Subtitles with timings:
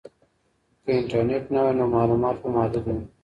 [0.83, 2.95] که انټرنیټ نه وای نو معلومات به محدود وو.